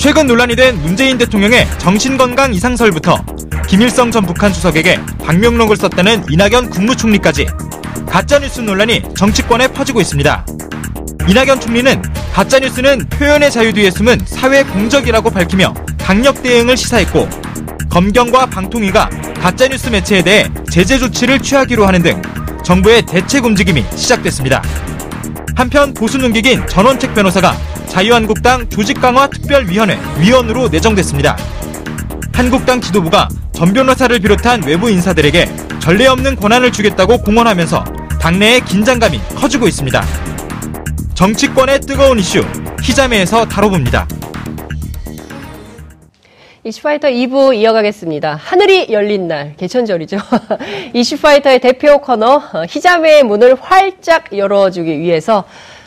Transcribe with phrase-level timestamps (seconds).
[0.00, 3.22] 최근 논란이 된 문재인 대통령의 정신건강 이상설부터
[3.68, 7.46] 김일성 전 북한 수석에게 방명록을 썼다는 이낙연 국무총리까지
[8.08, 10.46] 가짜뉴스 논란이 정치권에 퍼지고 있습니다.
[11.28, 12.00] 이낙연 총리는
[12.32, 17.28] 가짜뉴스는 표현의 자유 뒤에 숨은 사회 공적이라고 밝히며 강력 대응을 시사했고
[17.90, 22.22] 검경과 방통위가 가짜뉴스 매체에 대해 제재 조치를 취하기로 하는 등
[22.64, 24.62] 정부의 대책 움직임이 시작됐습니다.
[25.54, 27.54] 한편 보수 눈기긴 전원책 변호사가
[27.90, 31.36] 자유한국당 조직강화 특별위원회 위원으로 내정됐습니다.
[32.32, 35.46] 한국당 지도부가 전 변호사를 비롯한 외부 인사들에게
[35.80, 37.84] 전례 없는 권한을 주겠다고 공언하면서
[38.20, 40.02] 당내의 긴장감이 커지고 있습니다.
[41.14, 42.44] 정치권의 뜨거운 이슈
[42.80, 44.06] 희자매에서 다뤄봅니다.
[46.62, 48.38] 이슈파이터 2부 이어가겠습니다.
[48.40, 50.18] 하늘이 열린 날, 개천절이죠.
[50.94, 55.44] 이슈파이터의 대표 코너, 희자매의 문을 활짝 열어주기 위해서,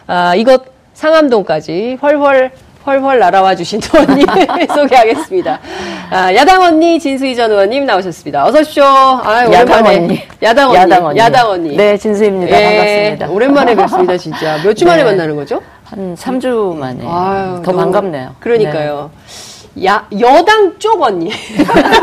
[0.08, 2.52] 아, 이곳 상암동까지 훨훨
[2.86, 4.26] 훨훨 날아와 주신 두 언니
[4.76, 5.60] 소개하겠습니다.
[6.12, 8.46] 아, 야당 언니 진수희 전 의원님 나오셨습니다.
[8.46, 8.84] 어서 오십시오.
[8.84, 10.22] 아, 야당 언니.
[10.42, 10.78] 야당 언니.
[10.80, 11.20] 야당 언니.
[11.20, 11.78] 야당 언니.
[11.78, 12.52] 네, 진수입니다.
[12.62, 12.66] 예,
[13.16, 13.30] 반갑습니다.
[13.30, 14.58] 오랜만에 뵙습니다, 진짜.
[14.66, 15.04] 몇 주 만에 네.
[15.12, 15.62] 만나는 거죠?
[15.86, 17.06] 한 3주 만에.
[17.08, 18.36] 아유, 더 너무, 반갑네요.
[18.42, 19.10] 그러니까요.
[19.14, 19.53] 네.
[19.84, 21.32] 야, 여당 쪽 언니.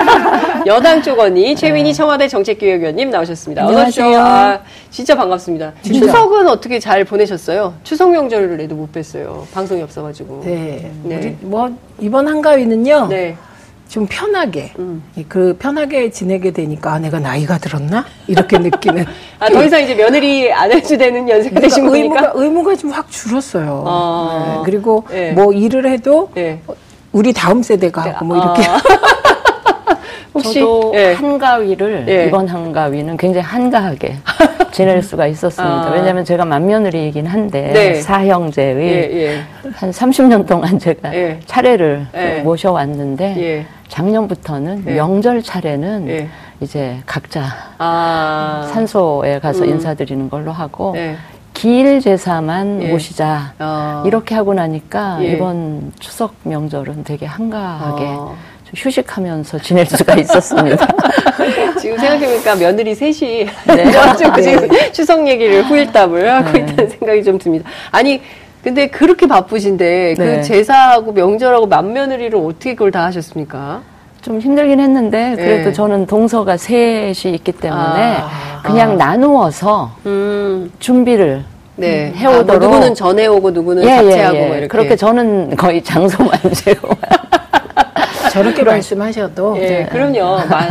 [0.66, 1.92] 여당 쪽 언니, 최민희 네.
[1.92, 3.62] 청와대 정책기획위원님 나오셨습니다.
[3.62, 4.18] 안녕하세요.
[4.18, 4.58] 아,
[4.90, 5.72] 진짜 반갑습니다.
[5.82, 6.00] 진짜.
[6.00, 7.74] 추석은 어떻게 잘 보내셨어요?
[7.84, 9.44] 추석 명절에도 못 뵀어요.
[9.54, 10.42] 방송이 없어가지고.
[10.44, 10.90] 네.
[11.04, 11.36] 네.
[11.42, 13.06] 뭐, 이번 한가위는요.
[13.08, 13.36] 네.
[13.88, 15.02] 좀 편하게 음.
[15.28, 19.04] 그 편하게 지내게 되니까 아, 내가 나이가 들었나 이렇게 느끼는
[19.40, 22.92] 아 더 이상 이제 며느리 안 해도 되는 연세가 그러니까 되신 거니까 의무가 의무가 좀
[22.92, 23.82] 확 줄었어요.
[23.88, 24.54] 아.
[24.58, 24.62] 네.
[24.64, 25.32] 그리고 네.
[25.32, 26.60] 뭐 일을 해도 네.
[27.12, 28.62] 우리 다음 세대가 하고 뭐 이렇게.
[28.66, 28.80] 아.
[30.32, 31.12] 혹시 저도 예.
[31.14, 32.26] 한가위를 예.
[32.26, 34.16] 이번 한가위는 굉장히 한가하게
[34.70, 35.88] 지낼 수가 있었습니다.
[35.88, 35.90] 아.
[35.92, 37.94] 왜냐하면 제가 맏며느리이긴 한데 네.
[37.96, 39.42] 사형제의 예, 예.
[39.72, 41.40] 한 30년 동안 제가 예.
[41.46, 42.40] 차례를 예.
[42.42, 46.28] 모셔왔는데 작년부터는 명절 차례는
[46.60, 47.46] 이제 각자
[47.78, 48.70] 아.
[48.72, 49.70] 산소에 가서 음.
[49.70, 50.94] 인사드리는 걸로 하고
[51.60, 52.88] 기일 제사만 예.
[52.88, 54.02] 모시자 어.
[54.06, 55.32] 이렇게 하고 나니까 예.
[55.32, 58.34] 이번 추석 명절은 되게 한가하게 어.
[58.74, 60.88] 휴식하면서 지낼 수가 있었습니다.
[61.78, 63.90] 지금 생각해보니까 며느리 셋이 네.
[64.16, 64.90] 지금 네.
[64.92, 66.60] 추석 얘기를 후일담을 하고 네.
[66.60, 67.68] 있다는 생각이 좀 듭니다.
[67.90, 68.22] 아니
[68.64, 70.40] 근데 그렇게 바쁘신데 그 네.
[70.40, 73.82] 제사하고 명절하고 맏며느리를 어떻게 그걸 다 하셨습니까?
[74.22, 75.72] 좀 힘들긴 했는데 그래도 네.
[75.72, 78.94] 저는 동서가 셋이 있기 때문에 아, 그냥 아.
[78.94, 80.70] 나누어서 음.
[80.78, 81.44] 준비를
[81.76, 82.12] 네.
[82.14, 84.46] 해오도록 아, 뭐 누구는 전해 오고 누구는 예, 잡채하고 예, 예.
[84.46, 86.88] 뭐 이렇게 그렇게 저는 거의 장소만 재고
[88.30, 89.86] 저렇게 말씀하셔도 예, 네.
[89.86, 90.46] 그럼요.
[90.46, 90.68] 마,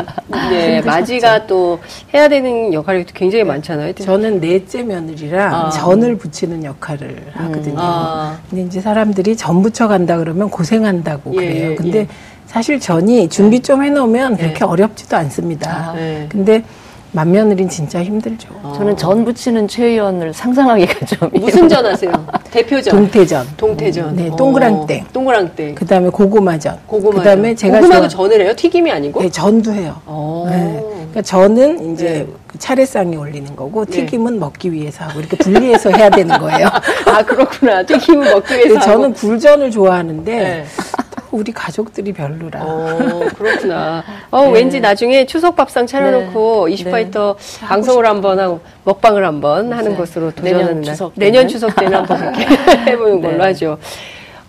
[0.49, 1.79] 네, 마지가 또
[2.13, 3.49] 해야 되는 역할이 굉장히 네.
[3.49, 3.93] 많잖아요.
[3.93, 5.69] 저는 넷째 며느리라 아.
[5.69, 7.75] 전을 붙이는 역할을 하거든요.
[7.79, 8.37] 아.
[8.49, 11.75] 근데 이제 사람들이 전 붙여 간다 그러면 고생한다고 예, 그래요.
[11.75, 12.07] 근데 예.
[12.49, 14.41] 사실 전이 준비 좀 해놓으면 네.
[14.41, 15.91] 그렇게 어렵지도 않습니다.
[15.91, 16.25] 아, 네.
[16.29, 16.63] 근데
[17.11, 18.49] 맏며느리는 진짜 힘들죠.
[18.63, 18.73] 어.
[18.75, 22.11] 저는 전 부치는 최 의원을 상상하기가 좀 무슨 전 하세요?
[22.49, 22.95] 대표전.
[22.95, 23.47] 동태전.
[23.55, 24.15] 동태전.
[24.15, 25.03] 네, 동그랑땡.
[25.03, 25.07] 어.
[25.13, 25.75] 동그랑땡.
[25.75, 26.79] 그다음에 고구마전.
[26.87, 27.19] 고구마.
[27.19, 28.27] 그다음에 제가 고구마도 좋아...
[28.27, 28.53] 전을 해요?
[28.55, 29.21] 튀김이 아니고?
[29.21, 30.01] 네, 전도 해요.
[30.07, 30.47] 어.
[30.49, 30.79] 네.
[30.81, 32.27] 그러니까 전은 이제 네.
[32.47, 34.05] 그 차례상에 올리는 거고 네.
[34.05, 34.39] 튀김은 네.
[34.39, 36.67] 먹기 위해서 하고 이렇게 분리해서 해야 되는 거예요.
[37.05, 37.83] 아 그렇구나.
[37.83, 38.79] 튀김은 먹기 위해서.
[38.79, 40.66] 저는 굴전을 좋아하는데 네.
[41.31, 42.62] 우리 가족들이 별로라.
[42.63, 44.03] 어, 그렇구나.
[44.31, 44.51] 어, 네.
[44.51, 46.73] 왠지 나중에 추석 밥상 차려놓고 네.
[46.73, 47.66] 이슈파이터 네.
[47.67, 49.97] 방송을 한번 하고 먹방을 한번 하는 네.
[49.97, 52.47] 것으로 도전하는 내년 추석 내년 추석 때는 한번 그렇게
[52.91, 53.44] 해보는 걸로 네.
[53.45, 53.78] 하죠.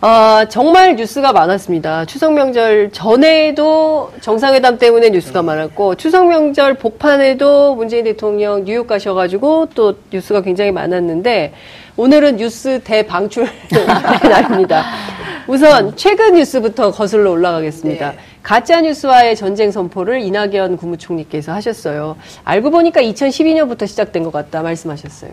[0.02, 2.06] 아, 정말 뉴스가 많았습니다.
[2.06, 9.96] 추석 명절 전에도 정상회담 때문에 뉴스가 많았고, 추석 명절 복판에도 문재인 대통령 뉴욕 가셔가지고 또
[10.10, 11.52] 뉴스가 굉장히 많았는데,
[11.98, 13.46] 오늘은 뉴스 대방출
[14.22, 14.84] 날입니다.
[15.50, 18.10] 우선 최근 뉴스부터 거슬러 올라가겠습니다.
[18.12, 18.16] 네.
[18.40, 22.16] 가짜 뉴스와의 전쟁 선포를 이낙연 국무총리께서 하셨어요.
[22.44, 25.32] 알고 보니까 2012년부터 시작된 것 같다 말씀하셨어요.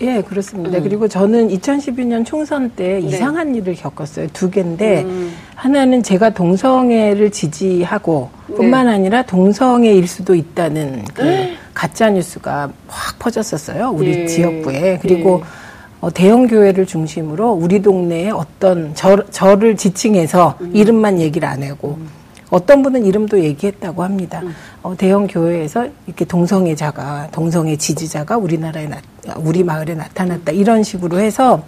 [0.00, 0.78] 예, 그렇습니다.
[0.78, 0.82] 음.
[0.82, 3.06] 그리고 저는 2012년 총선 때 네.
[3.06, 4.28] 이상한 일을 겪었어요.
[4.32, 5.34] 두 개인데 음.
[5.56, 8.54] 하나는 제가 동성애를 지지하고 네.
[8.54, 11.54] 뿐만 아니라 동성애일 수도 있다는 그 네.
[11.74, 13.90] 가짜 뉴스가 확 퍼졌었어요.
[13.94, 14.26] 우리 예.
[14.26, 15.00] 지역구에.
[15.02, 15.69] 그리고 예.
[16.00, 20.70] 어, 대형 교회를 중심으로 우리 동네에 어떤 저, 저를 지칭해서 음.
[20.74, 22.08] 이름만 얘기를 안 하고 음.
[22.50, 24.40] 어떤 분은 이름도 얘기했다고 합니다.
[24.42, 24.54] 음.
[24.82, 29.00] 어, 대형 교회에서 이렇게 동성애자가 동성애 지지자가 우리나라에 나,
[29.36, 31.62] 우리 마을에 나타났다 이런 식으로 해서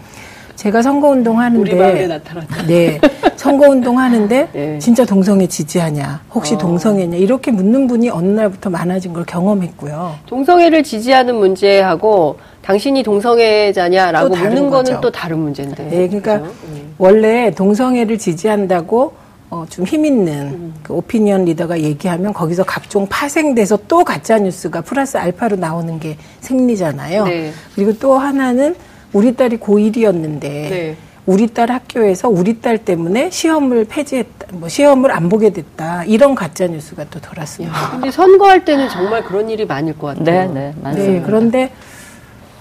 [0.57, 2.19] 제가 선거운동 하는데.
[2.67, 3.01] 네,
[3.37, 4.79] 선거운동 하는데 네.
[4.79, 6.59] 진짜 동성애 지지하냐, 혹시 어.
[6.59, 10.15] 동성애냐 이렇게 묻는 분이 어느 날부터 많아진 걸 경험했고요.
[10.27, 15.85] 동성애를 지지하는 문제하고 당신이 동성애자냐라고 묻는 거는 또 다른 문제인데.
[15.85, 16.55] 네, 그러니까 그렇죠?
[16.99, 19.15] 원래 동성애를 지지한다고
[19.51, 20.75] 어, 좀 힘 있는 음.
[20.83, 27.25] 그 오피니언 리더가 얘기하면 거기서 각종 파생돼서 또 가짜 뉴스가 플러스 알파로 나오는 게 생리잖아요.
[27.27, 27.53] 네.
[27.75, 28.75] 그리고 또 하나는
[29.13, 30.97] 우리 딸이 고1이었는데 네.
[31.25, 36.67] 우리 딸 학교에서 우리 딸 때문에 시험을 폐지했다, 뭐 시험을 안 보게 됐다 이런 가짜
[36.67, 37.91] 뉴스가 또 돌았습니다.
[37.93, 40.25] 근데 선거할 때는 정말 그런 일이 많을 것 같아요.
[40.25, 41.13] 네, 네, 맞습니다.
[41.13, 41.71] 네, 그런데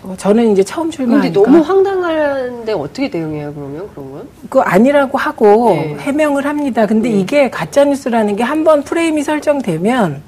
[0.03, 1.33] 어, 저는 이제 처음 출마하니까.
[1.33, 4.27] 근데 너무 황당한데 어떻게 대응해요 그러면 그런 건?
[4.50, 5.95] 그 아니라고 하고 네.
[6.00, 6.86] 해명을 합니다.
[6.86, 7.19] 근데 네.
[7.19, 10.21] 이게 가짜 뉴스라는 게 한 번 프레임이 설정되면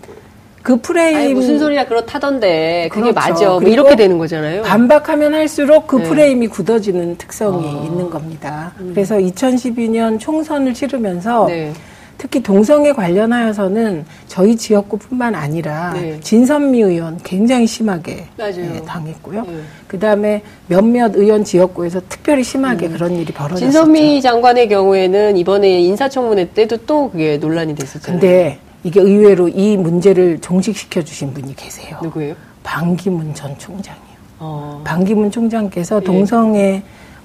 [0.63, 3.29] 그 프레임 아니, 무슨 소리야 그렇다던데 그게 그렇죠.
[3.29, 4.63] 맞아 뭐 이렇게 되는 거잖아요.
[4.63, 6.03] 반박하면 할수록 그 네.
[6.03, 7.83] 프레임이 굳어지는 특성이 아.
[7.83, 8.73] 있는 겁니다.
[8.79, 8.91] 음.
[8.93, 11.73] 그래서 2012년 총선을 치르면서 네.
[12.17, 16.17] 특히 동성애 관련하여서는 저희 지역구뿐만 아니라 네.
[16.21, 19.41] 진선미 의원 굉장히 심하게 네, 당했고요.
[19.41, 19.59] 네.
[19.87, 22.93] 그 다음에 몇몇 의원 지역구에서 특별히 심하게 음.
[22.93, 23.59] 그런 일이 벌어졌죠.
[23.59, 28.21] 진선미 장관의 경우에는 이번에 인사청문회 때도 또 그게 논란이 됐었잖아요.
[28.21, 31.97] 근데 이게 의외로 이 문제를 종식시켜 주신 분이 계세요.
[32.01, 32.35] 누구예요?
[32.63, 34.03] 방기문 전 총장이요.
[34.39, 34.81] 어.
[34.83, 36.03] 방기문 총장께서 예.
[36.03, 36.83] 동성애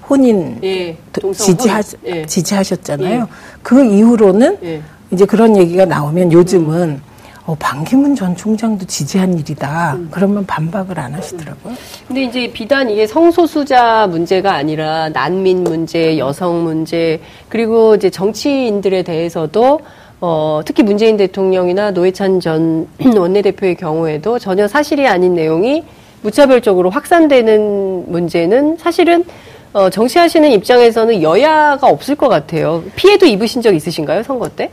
[0.09, 0.97] 혼인 예.
[1.33, 2.25] 지지하, 예.
[2.25, 3.21] 지지하셨잖아요.
[3.21, 3.25] 예.
[3.61, 4.81] 그 이후로는 예.
[5.11, 7.01] 이제 그런 얘기가 나오면 요즘은
[7.45, 9.95] 어, 방기문 전 총장도 지지한 일이다.
[9.95, 10.07] 음.
[10.11, 11.73] 그러면 반박을 안 하시더라고요.
[12.07, 19.79] 근데 이제 비단 이게 성소수자 문제가 아니라 난민 문제, 여성 문제, 그리고 이제 정치인들에 대해서도
[20.21, 25.83] 어, 특히 문재인 대통령이나 노회찬 전 원내대표의 경우에도 전혀 사실이 아닌 내용이
[26.21, 29.23] 무차별적으로 확산되는 문제는 사실은
[29.71, 32.83] 어, 정치하시는 입장에서는 여야가 없을 것 같아요.
[32.95, 34.69] 피해도 입으신 적 있으신가요, 선거 때?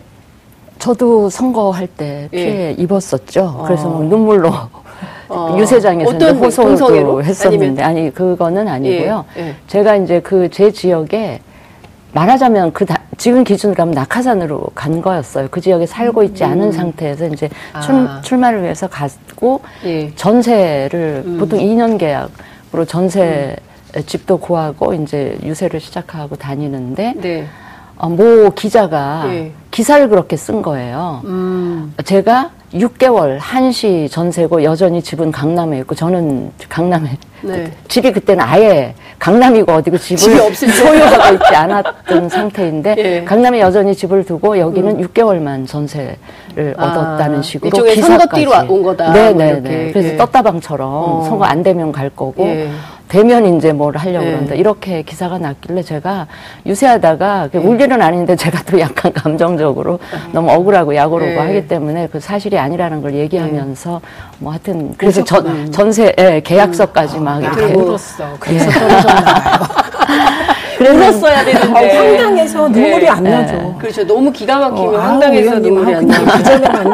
[0.78, 2.36] 저도 선거할 때 예.
[2.36, 2.74] 피해 예.
[2.78, 3.62] 입었었죠.
[3.66, 4.50] 그래서 뭐 눈물로
[5.28, 5.56] 어.
[5.58, 7.84] 유세장에서 어떤 호소도 했었는데 아니면?
[7.84, 9.24] 아니 그거는 아니고요.
[9.38, 9.42] 예.
[9.42, 9.54] 예.
[9.68, 11.40] 제가 이제 그 제 지역에
[12.16, 15.48] 말하자면 그 다, 지금 기준으로 하면 낙하산으로 간 거였어요.
[15.50, 16.50] 그 지역에 살고 있지 음.
[16.50, 17.80] 않은 상태에서 이제 아.
[17.82, 20.14] 출, 출마를 위해서 갔고 예.
[20.14, 21.38] 전세를 음.
[21.38, 23.56] 보통 2년 계약으로 전세
[23.94, 24.02] 음.
[24.06, 27.46] 집도 구하고 이제 유세를 시작하고 다니는데 네.
[27.96, 29.52] 어, 모 기자가 예.
[29.76, 31.20] 기사를 그렇게 쓴 거예요.
[31.26, 31.92] 음.
[32.02, 37.70] 제가 6개월 한시 전세고 여전히 집은 강남에 있고 저는 강남에 네.
[37.86, 43.24] 집이 그때는 아예 강남이고 어디고 집을 소유하고 있지 않았던 상태인데 예.
[43.24, 45.06] 강남에 여전히 집을 두고 여기는 음.
[45.08, 49.12] 6개월만 전세를 아, 얻었다는 식으로 기사까지 선거 뛰러 온 거다.
[49.12, 49.52] 네네네.
[49.52, 49.90] 뭐 네.
[49.92, 50.16] 그래서 예.
[50.16, 51.24] 떴다방처럼 어.
[51.28, 52.70] 선거 안 되면 갈 거고 예.
[53.08, 54.30] 되면 이제 뭘 하려고 네.
[54.30, 56.26] 그러는데 이렇게 기사가 났길래 제가
[56.66, 57.58] 유세하다가 네.
[57.58, 60.18] 울 일은 아닌데 제가 또 약간 감정적 으로 네.
[60.32, 61.38] 너무 억울하고 약오르고 네.
[61.38, 64.00] 하기 때문에 그 사실이 아니라는 걸 얘기하면서
[64.38, 68.36] 뭐 하여튼 그래서 전, 전세 예, 계약서까지 막 아, 이렇게 울었어.
[68.38, 70.46] 그래서 떨어졌나 봐요.
[70.80, 71.68] 울었어야 되는데.
[71.68, 73.08] 어, 황당해서 눈물이 네.
[73.08, 73.56] 안 나죠.
[73.56, 73.74] 네.
[73.78, 74.06] 그렇죠.
[74.06, 76.26] 너무 기가 막히면 어, 황당해서 눈물이 안 나죠.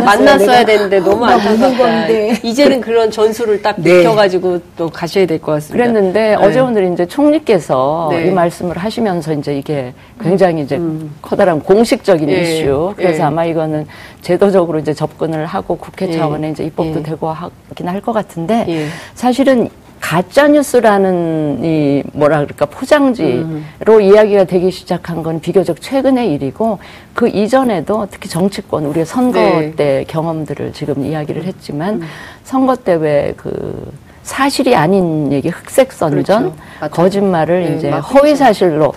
[0.04, 2.08] 만났어야 되는데 너무 안타깝다.
[2.42, 4.00] 이제는 그런 전술을 딱 네.
[4.00, 5.84] 익혀가지고 또 가셔야 될 것 같습니다.
[5.84, 6.34] 그랬는데 네.
[6.36, 8.26] 어제 오늘 이제 총리께서 네.
[8.26, 11.14] 이 말씀을 하시면서 이제 이게 굉장히 이제 음.
[11.22, 12.42] 커다란 공식적인 예.
[12.42, 12.92] 이슈.
[12.96, 13.22] 그래서 예.
[13.22, 13.86] 아마 이거는
[14.20, 16.12] 제도적으로 이제 접근을 하고 국회 예.
[16.16, 17.02] 차원에 이제 입법도 예.
[17.02, 18.86] 되고 하긴 할 것 같은데 예.
[19.14, 19.68] 사실은
[20.02, 23.64] 가짜 뉴스라는 이 뭐라 그럴까 포장지로 음.
[24.02, 26.80] 이야기가 되기 시작한 건 비교적 최근의 일이고
[27.14, 29.74] 그 이전에도 특히 정치권 우리가 선거 네.
[29.76, 32.02] 때 경험들을 지금 이야기를 했지만 음.
[32.44, 33.92] 선거 때 왜 그
[34.24, 36.90] 사실이 아닌 얘기 흑색 선전 그렇죠.
[36.90, 38.92] 거짓말을 네, 이제 허위 사실로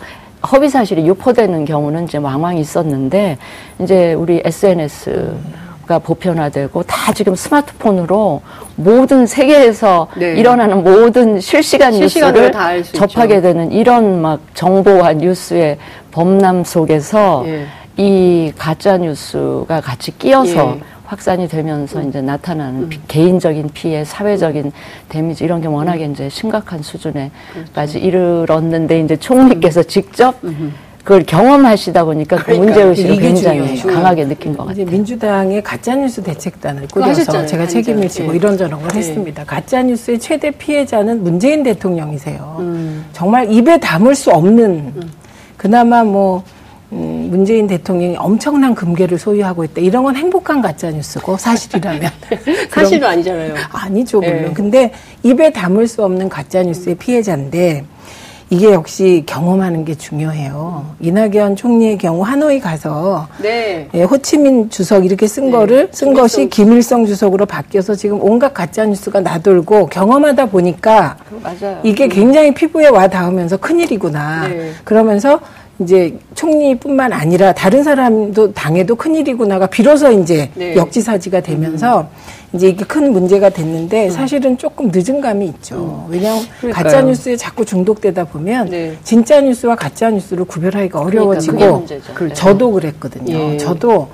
[0.52, 3.38] 허위 사실이 유포되는 경우는 이제 왕왕 있었는데
[3.80, 5.65] 이제 우리 SNS 음.
[5.86, 8.42] 가 보편화되고 다 지금 스마트폰으로
[8.76, 10.34] 모든 세계에서 네.
[10.34, 12.52] 일어나는 모든 실시간 뉴스를
[12.92, 15.78] 접하게 되는 이런 막 정보와 뉴스의
[16.12, 17.66] 범람 속에서 예.
[17.98, 20.82] 이 가짜 뉴스가 같이 끼어서 예.
[21.06, 22.10] 확산이 되면서 음.
[22.10, 22.90] 이제 나타나는 음.
[22.90, 24.72] 피, 개인적인 피해, 사회적인
[25.08, 26.12] 데미지 이런 게 워낙에 음.
[26.12, 27.32] 이제 심각한 수준에까지
[27.74, 28.00] 그렇죠.
[28.00, 29.86] 이르렀는데 이제 총리께서 음.
[29.88, 30.74] 직접 음.
[31.06, 33.96] 그걸 경험하시다 보니까 그 문제의식을 굉장히 중요해요.
[33.96, 34.86] 강하게 느낀 것 같아요.
[34.88, 38.38] 민주당의 가짜뉴스 대책단을 꾸려서 제가 책임을 지고 네.
[38.38, 38.98] 이런저런 걸 네.
[38.98, 39.44] 했습니다.
[39.46, 42.56] 가짜뉴스의 최대 피해자는 문재인 대통령이세요.
[42.58, 43.06] 음.
[43.14, 44.64] 정말 입에 담을 수 없는
[44.96, 45.12] 음.
[45.58, 46.44] 그나마 뭐
[46.92, 49.82] 음, 문재인 대통령이 엄청난 금괴를 소유하고 있다.
[49.82, 52.10] 이런 건 행복한 가짜 뉴스고 사실이라면
[52.72, 53.54] 사실도 아니잖아요.
[53.72, 54.46] 아니죠 물론.
[54.46, 54.54] 네.
[54.56, 57.84] 근데 입에 담을 수 없는 가짜 뉴스의 피해자인데
[58.50, 60.86] 이게 역시 경험하는 게 중요해요.
[61.00, 63.90] 이낙연 총리의 경우 하노이 가서 네.
[63.94, 65.52] 예, 호치민 주석 이렇게 쓴 네.
[65.52, 71.80] 거를 쓴 김일성 것이 김일성 주석으로 바뀌어서 지금 온갖 가짜 뉴스가 나돌고 경험하다 보니까 맞아요.
[71.84, 74.48] 이게 굉장히 피부에 와 닿으면서 큰 일이구나.
[74.48, 74.72] 네.
[74.84, 75.40] 그러면서
[75.80, 80.76] 이제 총리뿐만 아니라 다른 사람도 당해도 큰일이구나가 비로소 이제 네.
[80.76, 82.08] 역지사지가 되면서 음.
[82.56, 84.12] 이제 이게 큰 문제가 됐는데 음.
[84.12, 86.06] 사실은 조금 늦은 감이 있죠.
[86.08, 86.12] 음.
[86.12, 88.98] 왜냐하면 가짜 뉴스에 자꾸 중독되다 보면 네.
[89.04, 93.54] 진짜 뉴스와 가짜 뉴스를 구별하기가 그러니까 어려워지고 그러니까 저도 그랬거든요.
[93.54, 93.58] 예.
[93.58, 94.08] 저도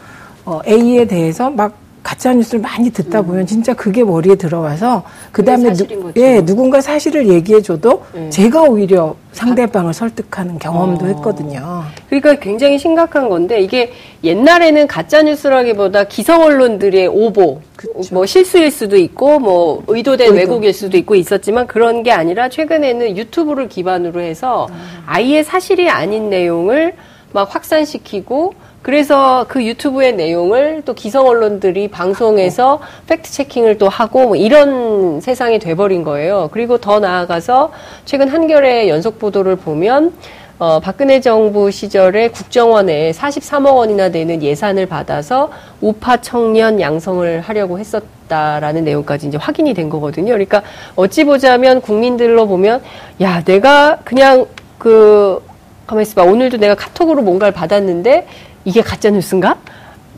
[0.45, 1.73] 어, A에 대해서 막
[2.21, 3.25] 가짜 뉴스를 많이 듣다 음.
[3.25, 5.01] 보면 진짜 그게 머리에 들어와서
[5.31, 8.29] 그 다음에 누, 예, 누군가 사실을 얘기해 줘도 네.
[8.29, 11.07] 제가 오히려 상대방을 설득하는 경험도 어.
[11.07, 11.83] 했거든요.
[12.09, 13.91] 그러니까 굉장히 심각한 건데 이게
[14.23, 18.13] 옛날에는 가짜 뉴스라기보다 기성 언론들의 오보 그쵸.
[18.13, 20.37] 뭐 실수일 수도 있고 뭐 의도된 의도.
[20.37, 24.75] 왜곡일 수도 있고 있었지만 그런 게 아니라 최근에는 유튜브를 기반으로 해서 음.
[25.07, 26.93] 아예 사실이 아닌 내용을
[27.33, 34.35] 막 확산시키고 그래서 그 유튜브의 내용을 또 기성 언론들이 방송에서 팩트 체킹을 또 하고 뭐
[34.35, 36.49] 이런 세상이 돼버린 거예요.
[36.51, 37.71] 그리고 더 나아가서
[38.05, 40.13] 최근 한겨레 연속 보도를 보면
[40.57, 48.83] 어, 박근혜 정부 시절에 국정원에 43억 원이나 되는 예산을 받아서 우파 청년 양성을 하려고 했었다라는
[48.83, 50.33] 내용까지 이제 확인이 된 거거든요.
[50.33, 50.61] 그러니까
[50.95, 52.81] 어찌 보자면 국민들로 보면
[53.21, 54.45] 야 내가 그냥
[54.77, 55.41] 그
[55.87, 58.27] 가만히 있어 봐 오늘도 내가 카톡으로 뭔가를 받았는데
[58.65, 59.57] 이게 가짜 뉴스인가?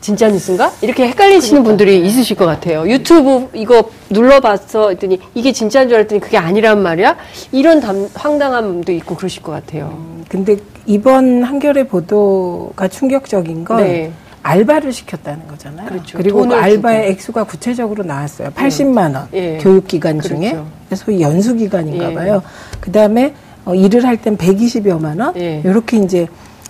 [0.00, 0.70] 진짜 뉴스인가?
[0.82, 1.68] 이렇게 헷갈리시는 그러니까.
[1.70, 2.86] 분들이 있으실 것 같아요.
[2.88, 7.16] 유튜브 이거 눌러봤어 했더니 이게 진짜인 줄 알았더니 그게 아니란 말이야?
[7.52, 9.94] 이런 담, 황당함도 있고 그러실 것 같아요.
[9.96, 14.12] 음, 근데 이번 한겨레 보도가 충격적인 건 네.
[14.42, 15.88] 알바를 시켰다는 거잖아요.
[15.88, 16.18] 그렇죠.
[16.18, 18.50] 그리고 그 알바의 액수가 구체적으로 나왔어요.
[18.50, 19.56] 80만 원 예.
[19.62, 20.36] 교육기간 그렇죠.
[20.36, 20.58] 중에
[20.94, 22.14] 소위 연수기간인가 예.
[22.14, 22.42] 봐요.
[22.78, 23.32] 그 다음에
[23.64, 25.62] 어, 일을 할 땐 120여만 원 예.
[25.64, 26.26] 이렇게 이제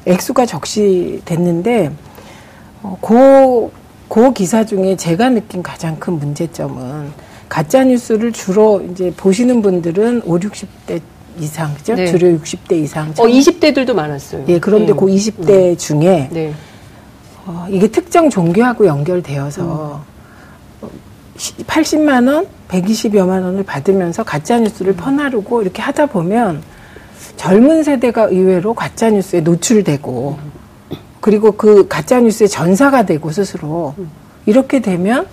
[0.07, 1.93] 액수가 적시됐는데
[2.83, 3.71] 어, 그,
[4.09, 7.13] 그 기사 중에 제가 느낀 가장 큰 문제점은
[7.49, 11.01] 가짜 뉴스를 주로 이제 보시는 분들은 5, 60대
[11.41, 11.95] 이상, 그죠?
[11.95, 12.07] 네.
[12.07, 13.11] 주로 60대 이상.
[13.19, 14.45] 어, 20대들도 많았어요.
[14.49, 14.97] 예, 그런데 음.
[14.97, 15.77] 그 20대 음.
[15.77, 16.55] 중에 네.
[17.47, 20.03] 어, 이게 특정 종교하고 연결되어서
[20.83, 20.89] 음.
[21.67, 24.97] 80만 원, 120여만 원을 받으면서 가짜 뉴스를 음.
[24.97, 26.63] 퍼나르고 이렇게 하다 보면
[27.37, 30.39] 젊은 세대가 의외로 가짜 뉴스에 노출되고
[31.21, 33.95] 그리고 그 가짜 뉴스의 전사가 되고 스스로
[34.47, 35.27] 이렇게 되면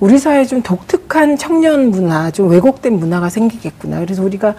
[0.00, 4.00] 우리 사회에 좀 독특한 청년 문화, 좀 왜곡된 문화가 생기겠구나.
[4.00, 4.54] 그래서 우리가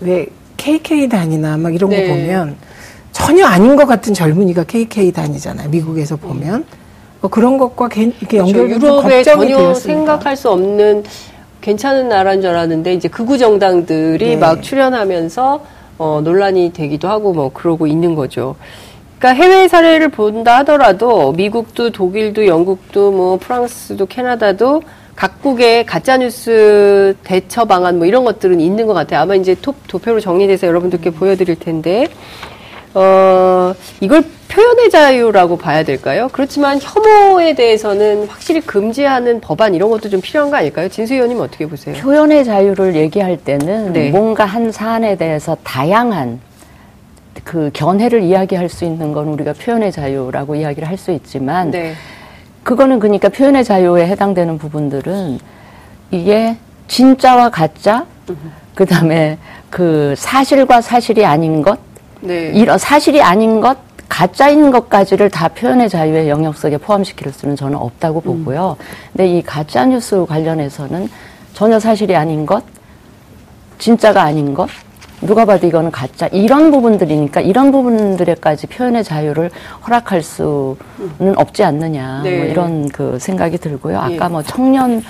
[0.00, 0.26] 왜
[0.56, 2.06] KK 단이나 막 이런 네.
[2.06, 2.56] 거 보면
[3.12, 5.68] 전혀 아닌 것 같은 젊은이가 KK 단이잖아요.
[5.68, 6.64] 미국에서 보면.
[7.20, 8.86] 뭐 그런 것과 이렇게 연결돼서 그렇죠.
[8.86, 9.74] 유럽에 전혀.
[9.74, 11.04] 생각할 수 없는
[11.60, 14.36] 괜찮은 나라인 줄 알았는데 이제 극우 정당들이 네.
[14.36, 15.64] 막 출연하면서
[15.98, 18.56] 어, 논란이 되기도 하고 뭐 그러고 있는 거죠.
[19.18, 24.82] 그러니까 해외 사례를 본다 하더라도 미국도 독일도 영국도 뭐 프랑스도 캐나다도
[25.14, 29.20] 각국의 가짜 뉴스 대처 방안 뭐 이런 것들은 있는 것 같아요.
[29.20, 32.08] 아마 이제 톱 도표로 정리돼서 여러분들께 보여드릴 텐데,
[32.94, 36.28] 어, 이걸 표현의 자유라고 봐야 될까요?
[36.30, 40.90] 그렇지만 혐오에 대해서는 확실히 금지하는 법안 이런 것도 좀 필요한 거 아닐까요?
[40.90, 41.96] 진수 의원님 어떻게 보세요?
[41.96, 44.10] 표현의 자유를 얘기할 때는 네.
[44.10, 46.40] 뭔가 한 사안에 대해서 다양한
[47.44, 51.94] 그 견해를 이야기할 수 있는 건 우리가 표현의 자유라고 이야기를 할 수 있지만 네.
[52.62, 55.38] 그거는 그러니까 표현의 자유에 해당되는 부분들은
[56.10, 56.56] 이게
[56.88, 58.04] 진짜와 가짜
[58.74, 59.38] 그다음에
[59.70, 61.78] 그 사실과 사실이 아닌 것
[62.20, 62.52] 네.
[62.54, 63.78] 이런 사실이 아닌 것
[64.12, 68.44] 가짜인 것까지를 다 표현의 자유의 영역 속에 포함시킬 수는 저는 없다고 음.
[68.44, 68.76] 보고요.
[68.78, 68.84] 음.
[69.12, 71.08] 근데 이 가짜 뉴스 관련해서는
[71.54, 72.62] 전혀 사실이 아닌 것,
[73.78, 74.68] 진짜가 아닌 것,
[75.22, 79.50] 누가 봐도 이거는 가짜 이런 부분들이니까 이런 부분들에까지 표현의 자유를
[79.86, 80.76] 허락할 수는
[81.36, 82.36] 없지 않느냐 뭐 네.
[82.36, 83.98] 뭐 이런 그 생각이 들고요.
[83.98, 84.28] 아까 예.
[84.28, 85.02] 뭐 청년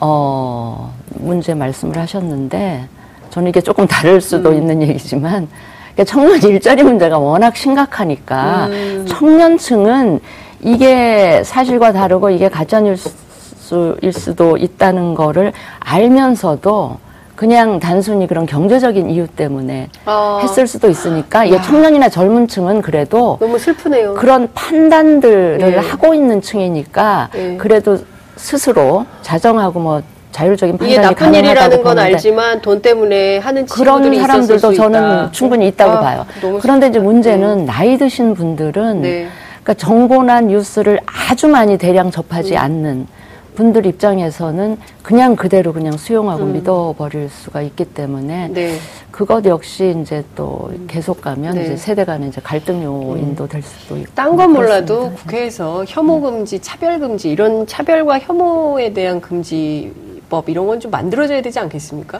[0.00, 2.88] 어 문제 말씀을 하셨는데
[3.30, 4.56] 저는 이게 조금 다를 수도 음.
[4.56, 5.46] 있는 얘기지만
[5.94, 9.06] 그러니까 청년 일자리 문제가 워낙 심각하니까 음.
[9.08, 10.20] 청년층은
[10.62, 16.98] 이게 사실과 다르고 이게 가짜 뉴스일 수도 있다는 거를 알면서도
[17.34, 20.38] 그냥 단순히 그런 경제적인 이유 때문에 아.
[20.42, 24.14] 했을 수도 있으니까 이게 청년이나 젊은 층은 그래도 너무 슬프네요.
[24.14, 25.76] 그런 판단들을 예.
[25.78, 27.56] 하고 있는 층이니까 예.
[27.56, 27.98] 그래도
[28.36, 34.72] 스스로 자정하고 뭐 자율적인 판단이 이게 나쁜 일이라는 건 알지만 돈 때문에 하는 그런 사람들도
[34.74, 36.26] 저는 충분히 있다고 아, 봐요.
[36.60, 37.66] 그런데 이제 문제는 음.
[37.66, 39.28] 나이 드신 분들은 네.
[39.62, 42.58] 그러니까 정보나 뉴스를 아주 많이 대량 접하지 음.
[42.58, 43.06] 않는
[43.54, 46.52] 분들 입장에서는 그냥 그대로 그냥 수용하고 음.
[46.54, 48.78] 믿어버릴 수가 있기 때문에 네.
[49.10, 50.86] 그것 역시 이제 또 음.
[50.88, 51.64] 계속 가면 네.
[51.64, 53.48] 이제 세대 간의 이제 갈등 요인도 음.
[53.48, 54.10] 될 수도 있고.
[54.14, 59.92] 딴 건 몰라도 국회에서 혐오 금지, 차별 금지 이런 차별과 혐오에 대한 금지
[60.32, 62.18] 법 이런 건 좀 만들어져야 되지 않겠습니까?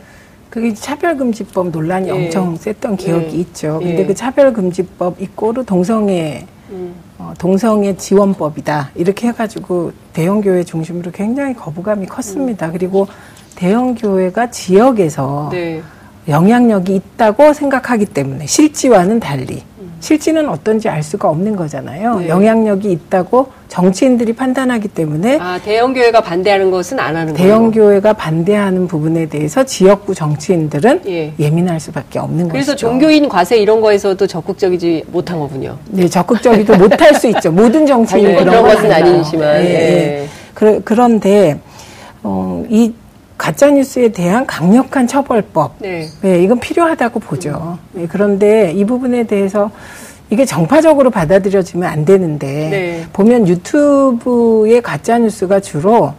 [0.51, 2.13] 그게 차별금지법 논란이 예.
[2.13, 3.41] 엄청 셌던 기억이 예.
[3.41, 3.79] 있죠.
[3.81, 4.07] 근데 예.
[4.07, 6.95] 그 차별금지법 이꼬르 동성애 음.
[7.19, 12.67] 어, 동성애 지원법이다 이렇게 해가지고 대형 교회 중심으로 굉장히 거부감이 컸습니다.
[12.67, 12.73] 음.
[12.73, 13.07] 그리고
[13.57, 15.81] 대형 교회가 지역에서 네.
[16.29, 19.63] 영향력이 있다고 생각하기 때문에 실지와는 달리
[20.03, 22.19] 실지는 어떤지 알 수가 없는 거잖아요.
[22.19, 22.29] 네.
[22.29, 27.37] 영향력이 있다고 정치인들이 판단하기 때문에 아, 대형 교회가 반대하는 것은 안 하는 거예요.
[27.37, 31.51] 대형 교회가 반대하는 부분에 대해서 지역구 정치인들은 예.
[31.51, 32.89] 민할 수밖에 없는 그래서 것이죠.
[32.89, 35.79] 종교인 과세 이런 거에서도 적극적이지 못한 거군요.
[35.87, 37.53] 네, 적극적이도 못할 수 있죠.
[37.53, 39.63] 모든 정치인 네, 그런, 그런 것은 아니지만.
[39.63, 40.29] 네, 네.
[40.53, 41.61] 그, 그런데
[42.25, 42.93] 어, 이
[43.43, 45.73] 가짜 뉴스에 대한 강력한 처벌법.
[45.81, 46.07] 네.
[46.21, 47.77] 네 이건 필요하다고 보죠.
[47.91, 49.69] 네, 그런데 이 부분에 대해서
[50.31, 53.07] 이게 정파적으로 받아들여지면 안 되는데 네.
[53.13, 56.15] 보면 유튜브의 가짜 뉴스가 주로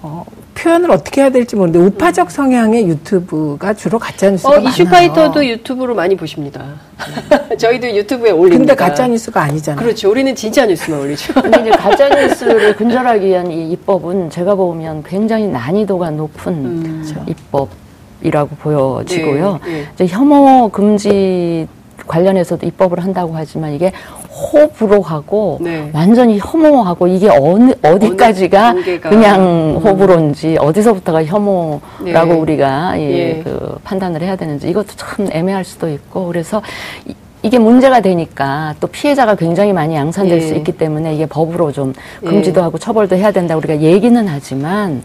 [0.00, 0.24] 어,
[0.60, 4.68] 표현을 어떻게 해야 될지 모르는데 우파적 성향의 유튜브가 주로 가짜 뉴스가 어, 많아요.
[4.68, 6.64] 이슈파이터도 유튜브로 많이 보십니다.
[7.58, 8.74] 저희도 유튜브에 올립니다.
[8.74, 9.82] 근데 가짜 뉴스가 아니잖아요.
[9.82, 10.10] 그렇죠.
[10.10, 11.32] 우리는 진짜 뉴스만 올리죠.
[11.40, 17.26] 근데 이제 가짜 뉴스를 근절하기 위한 이 입법은 제가 보면 굉장히 난이도가 높은 음.
[17.26, 19.60] 입법이라고 보여지고요.
[19.64, 19.86] 네, 네.
[19.94, 21.66] 이제 혐오 금지
[22.06, 23.92] 관련해서도 입법을 한다고 하지만 이게
[24.30, 25.90] 호불호 하고 네.
[25.92, 29.76] 완전히 혐오하고 이게 어느 어디까지가 어느 그냥 음.
[29.82, 32.34] 호불호인지 어디서부터가 혐오라고 네.
[32.40, 33.42] 우리가 예, 예.
[33.42, 36.62] 그 판단을 해야 되는지 이것도 참 애매할 수도 있고 그래서
[37.06, 40.40] 이, 이게 문제가 되니까 또 피해자가 굉장히 많이 양산될 예.
[40.40, 41.92] 수 있기 때문에 이게 법으로 좀
[42.24, 42.64] 금지도 예.
[42.64, 45.02] 하고 처벌도 해야 된다 우리가 얘기는 하지만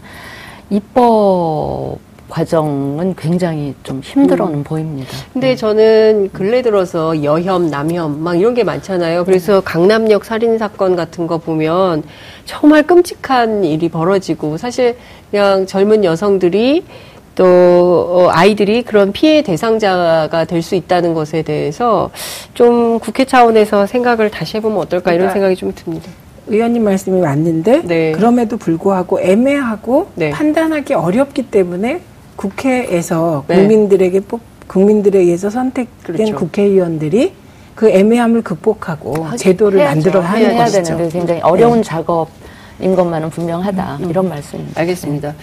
[0.70, 4.64] 입법 과정은 굉장히 좀 힘들어는 음.
[4.64, 5.08] 보입니다.
[5.32, 5.56] 근데 네.
[5.56, 9.24] 저는 근래 들어서 여혐, 남혐 막 이런 게 많잖아요.
[9.24, 9.64] 그래서 네.
[9.64, 12.02] 강남역 살인 사건 같은 거 보면
[12.44, 14.96] 정말 끔찍한 일이 벌어지고 사실
[15.30, 16.84] 그냥 젊은 여성들이
[17.36, 22.10] 또 어, 아이들이 그런 피해 대상자가 될 수 있다는 것에 대해서
[22.54, 26.10] 좀 국회 차원에서 생각을 다시 해보면 어떨까 이런 그러니까 생각이 좀 듭니다.
[26.48, 28.12] 의원님 말씀이 맞는데 네.
[28.12, 30.30] 그럼에도 불구하고 애매하고 네.
[30.30, 32.00] 판단하기 어렵기 때문에
[32.36, 33.56] 국회에서 네.
[33.56, 36.36] 국민들에게 뽑, 국민들에 의해서 선택된 그렇죠.
[36.36, 37.32] 국회의원들이
[37.74, 39.94] 그 애매함을 극복하고 하, 제도를 해야죠.
[39.94, 40.82] 만들어 하는 해야 것이죠.
[40.82, 41.82] 되는데 굉장히 어려운 네.
[41.84, 44.10] 작업인 것만은 분명하다 음.
[44.10, 44.80] 이런 말씀입니다.
[44.80, 45.34] 알겠습니다.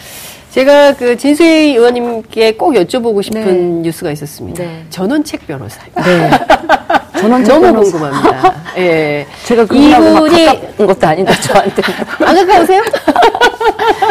[0.54, 3.88] 제가 그 진수희 의원님께 꼭 여쭤보고 싶은 네.
[3.88, 4.64] 뉴스가 있었습니다.
[4.64, 4.86] 네.
[4.92, 5.82] 전원책 변호사.
[5.96, 6.30] 네.
[7.20, 7.98] 전원책 너무 변호사.
[7.98, 8.54] 궁금합니다.
[8.78, 9.26] 예.
[9.46, 11.82] 제가 이분이 가까운 것도 아닌데 저한테
[12.24, 12.84] 안 가까우세요?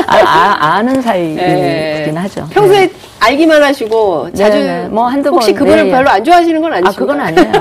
[0.09, 2.12] 아, 아, 아는 사이이긴 네.
[2.12, 2.48] 하죠.
[2.50, 2.92] 평소에 네.
[3.20, 5.90] 알기만 하시고 네, 자주 네, 뭐 한두 번 혹시 그분을 네.
[5.92, 6.90] 별로 안 좋아하시는 건 아니시죠?
[6.90, 7.52] 아 그건 아니에요.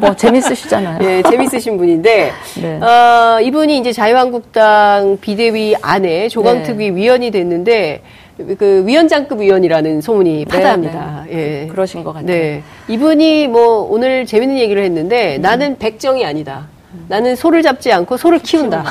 [0.00, 0.98] 뭐 재밌으시잖아요.
[0.98, 2.80] 네, 재밌으신 분인데 네.
[2.80, 8.00] 어, 이분이 이제 자유한국당 비대위 안에 조강특위 위원이 됐는데
[8.58, 11.24] 그 위원장급 위원이라는 소문이 파다합니다.
[11.30, 11.66] 예.
[11.70, 12.26] 그러신 것 같아요.
[12.26, 12.62] 네.
[12.88, 15.42] 이분이 뭐 오늘 재밌는 얘기를 했는데 음.
[15.42, 16.68] 나는 백정이 아니다.
[17.06, 18.84] 나는 소를 잡지 않고 소를 키운다.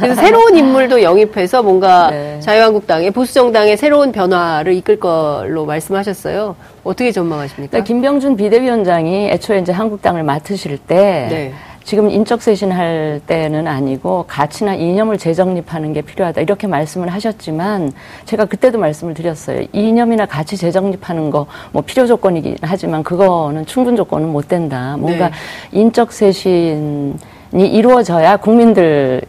[0.00, 2.40] 그래서 새로운 인물도 영입해서 뭔가 네.
[2.40, 6.56] 자유한국당의 보수정당의 새로운 변화를 이끌 걸로 말씀하셨어요.
[6.82, 7.70] 어떻게 전망하십니까?
[7.72, 11.52] 그러니까 김병준 비대위원장이 애초에 이제 한국당을 맡으실 때 네.
[11.84, 17.92] 지금 인적 쇄신할 때는 아니고 가치나 이념을 재정립하는 게 필요하다 이렇게 말씀을 하셨지만
[18.26, 19.66] 제가 그때도 말씀을 드렸어요.
[19.72, 24.96] 이념이나 가치 재정립하는 거 뭐 필요 조건이긴 하지만 그거는 충분 조건은 못 된다.
[24.98, 25.34] 뭔가 네.
[25.72, 27.18] 인적 쇄신
[27.52, 29.20] 이 이루어져야 국민들이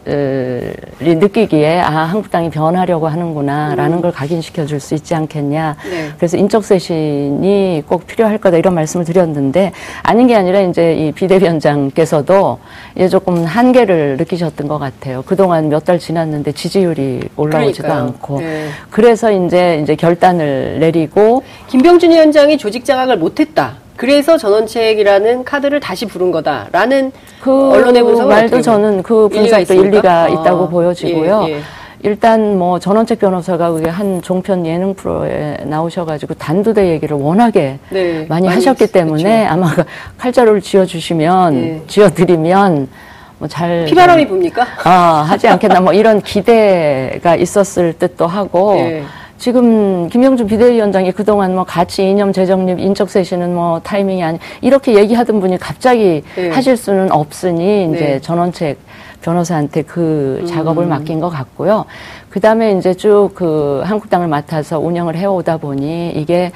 [1.00, 4.00] 느끼기에 아 한국당이 변하려고 하는구나라는 음.
[4.00, 5.76] 걸 각인시켜 줄 수 있지 않겠냐.
[5.90, 6.08] 네.
[6.16, 12.58] 그래서 인적 쇄신이 꼭 필요할 거다 이런 말씀을 드렸는데 아닌 게 아니라 이제 이 비대위원장께서도
[12.96, 15.22] 이제 조금 한계를 느끼셨던 것 같아요.
[15.26, 18.06] 그동안 몇 달 지났는데 지지율이 올라오지도 그러니까요.
[18.08, 18.68] 않고 네.
[18.90, 23.74] 그래서 이제 이제 결단을 내리고 김병준 위원장이 조직 장악을 못했다.
[24.02, 30.28] 그래서 전원책이라는 카드를 다시 부른 거다라는 그 언론의 분석 말도 저는 그 분석도 일리가, 일리가
[30.28, 31.44] 있다고 아, 보여지고요.
[31.46, 31.60] 예, 예.
[32.02, 38.46] 일단 뭐 전원책 변호사가 그게 한 종편 예능 프로에 나오셔가지고 단두대 얘기를 워낙에 네, 많이,
[38.46, 39.52] 많이, 하셨기 때문에 그렇죠.
[39.52, 39.84] 아마 그
[40.18, 41.82] 칼자루를 쥐어주시면 네.
[41.86, 42.88] 쥐어드리면
[43.38, 44.66] 뭐 잘 피바람이 붑니까?
[44.82, 48.74] 아 하지 않겠나 뭐 이런 기대가 있었을 듯도 하고.
[48.74, 49.04] 네.
[49.42, 55.40] 지금 김영준 비대위원장이 그동안 뭐 가치 이념 재정립 인적 쇄신은 뭐 타이밍이 아니 이렇게 얘기하던
[55.40, 56.50] 분이 갑자기 네.
[56.50, 58.20] 하실 수는 없으니 이제 네.
[58.20, 58.78] 전원책
[59.20, 60.46] 변호사한테 그 음.
[60.46, 61.86] 작업을 맡긴 것 같고요.
[62.30, 66.52] 그 다음에 이제 쭉 그 한국당을 맡아서 운영을 해오다 보니 이게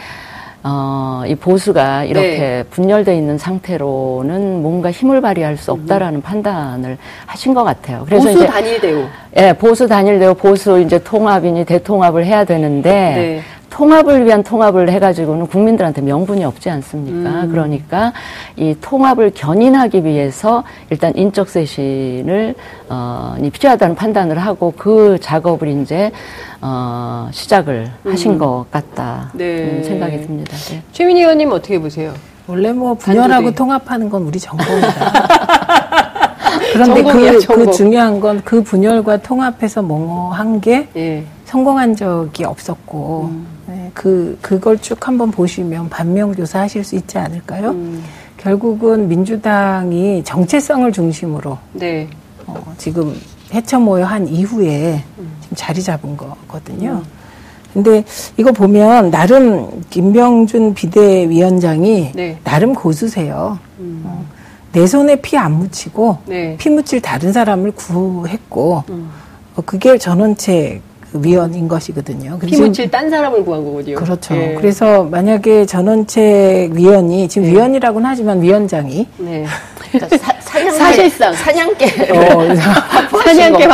[0.68, 2.64] 어, 이 보수가 이렇게 네.
[2.70, 6.22] 분열돼 있는 상태로는 뭔가 힘을 발휘할 수 없다라는 음.
[6.22, 8.05] 판단을 하신 것 같아요.
[8.05, 9.05] 그래서 보수 단일 대우.
[9.37, 13.42] 예, 보수 단일 대우, 보수 이제 통합이니 대통합을 해야 되는데 네.
[13.76, 17.42] 통합을 위한 통합을 해가지고는 국민들한테 명분이 없지 않습니까?
[17.42, 17.50] 음.
[17.50, 18.14] 그러니까
[18.56, 22.54] 이 통합을 견인하기 위해서 일단 인적 쇄신을
[22.88, 26.10] 어, 필요하다는 판단을 하고 그 작업을 이제
[26.62, 28.12] 어, 시작을 음.
[28.12, 29.82] 하신 것 같다 네.
[29.82, 30.56] 생각이 듭니다.
[30.56, 30.82] 네.
[30.92, 32.14] 최민희 의원님 어떻게 보세요?
[32.46, 35.12] 원래 뭐 분열하고 통합하는 건 우리 전공이다.
[36.72, 41.24] 그런데 그, 그 중요한 건 그 분열과 통합해서 뭐한게 예.
[41.46, 43.46] 성공한 적이 없었고 음.
[43.68, 47.70] 네, 그 그걸 쭉 한번 보시면 반면교사 하실 수 있지 않을까요?
[47.70, 48.02] 음.
[48.37, 52.09] 결국은 민주당이 정체성을 중심으로 네.
[52.46, 53.18] 어, 지금
[53.54, 55.37] 해쳐 모여 한 이후에 음.
[55.40, 56.90] 지금 자리 잡은 거거든요.
[57.02, 57.16] 음.
[57.72, 58.04] 근데
[58.37, 62.38] 이거 보면 나름 김병준 비대위원장이 네.
[62.42, 63.59] 나름 고수세요.
[63.78, 64.02] 음.
[64.04, 64.24] 어,
[64.72, 66.56] 내 손에 피 안 묻히고 네.
[66.59, 69.11] 피 묻힐 다른 사람을 구했고 음.
[69.54, 70.82] 어, 그게 전원책
[71.22, 72.38] 위원인 것이거든요.
[72.38, 73.96] 피 묻힐 딴 사람을 구한 거군요.
[73.96, 74.35] 그렇죠.
[74.35, 74.55] 예.
[74.55, 77.55] 그래서 만약에 전원책 위원이 지금 네.
[77.55, 79.46] 위원이라고는 하지만 위원장이 네.
[79.92, 82.55] 그러니까 사, 사실상 사냥개 어,
[83.24, 83.68] 사냥개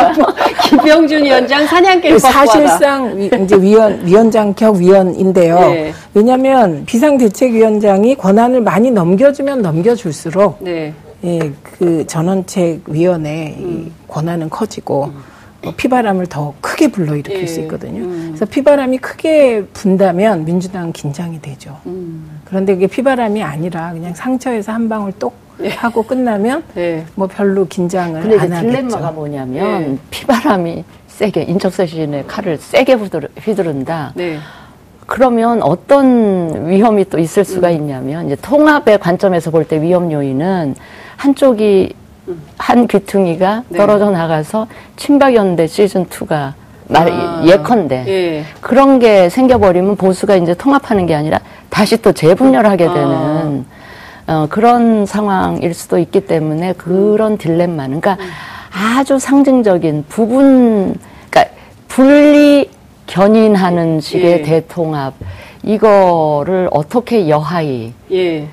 [0.68, 5.58] 김병준 위원장 사냥개 사실상 위, 이제 위원 위원장 격 위원인데요.
[5.60, 5.92] 네.
[6.14, 10.92] 왜냐하면 비상대책위원장이 권한을 많이 넘겨주면 넘겨줄수록 네.
[11.24, 13.92] 예, 그 전원책 위원회 음.
[14.08, 15.04] 권한은 커지고.
[15.14, 15.31] 음.
[15.62, 17.46] 뭐 피바람을 더 크게 불러일으킬 예.
[17.46, 18.04] 수 있거든요.
[18.04, 18.24] 음.
[18.28, 21.78] 그래서 피바람이 크게 분다면 민주당 긴장이 되죠.
[21.86, 22.40] 음.
[22.44, 25.68] 그런데 그게 피바람이 아니라 그냥 상처에서 한 방울 똑 예.
[25.70, 27.04] 하고 끝나면 예.
[27.14, 28.66] 뭐 별로 긴장을 근데 안 하겠죠.
[28.70, 29.98] 딜레마가 뭐냐면 예.
[30.10, 32.96] 피바람이 세게 인적쇄신의 칼을 세게
[33.40, 34.12] 휘두른다.
[34.16, 34.38] 네.
[35.06, 37.74] 그러면 어떤 위험이 또 있을 수가 음.
[37.74, 40.74] 있냐면 이제 통합의 관점에서 볼 때 위험 요인은
[41.16, 41.94] 한쪽이
[42.58, 43.78] 한 귀퉁이가 네.
[43.78, 46.52] 떨어져 나가서 친박연대 시즌 2가
[46.88, 48.44] 말 아, 예컨대 예.
[48.60, 52.94] 그런 게 생겨버리면 보수가 이제 통합하는 게 아니라 다시 또 재분열하게 아.
[52.94, 53.66] 되는
[54.26, 58.30] 어, 그런 상황일 수도 있기 때문에 그런 딜레마는 그러니까 음.
[58.72, 60.94] 아주 상징적인 부분
[61.30, 61.54] 그러니까
[61.88, 62.70] 분리
[63.06, 64.42] 견인하는 식의 예.
[64.42, 65.14] 대통합
[65.62, 68.48] 이거를 어떻게 여하이 예.